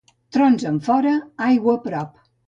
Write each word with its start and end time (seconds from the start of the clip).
Trons 0.35 0.63
enfora, 0.69 1.11
aigua 1.49 1.75
a 1.79 1.83
prop. 1.83 2.17